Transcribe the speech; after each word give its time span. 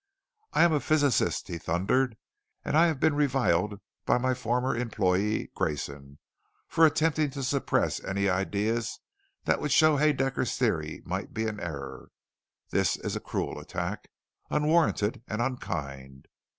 "I 0.53 0.63
am 0.63 0.73
a 0.73 0.79
physicist," 0.79 1.47
he 1.47 1.59
thundered. 1.59 2.17
"And 2.65 2.75
I 2.75 2.87
have 2.87 2.99
been 2.99 3.13
reviled 3.13 3.79
by 4.03 4.17
my 4.17 4.33
former 4.33 4.75
employee, 4.75 5.51
Grayson, 5.53 6.17
for 6.67 6.87
attempting 6.87 7.29
to 7.29 7.43
suppress 7.43 8.03
any 8.03 8.27
ideas 8.27 8.99
that 9.43 9.61
would 9.61 9.71
show 9.71 9.97
Haedaecker's 9.97 10.57
Theory 10.57 11.03
might 11.05 11.35
be 11.35 11.45
in 11.45 11.59
error. 11.59 12.09
This 12.71 12.97
is 12.97 13.15
a 13.15 13.19
cruel 13.19 13.59
attack. 13.59 14.09
Unwarranted 14.49 15.21
and 15.27 15.39
unkind. 15.39 16.27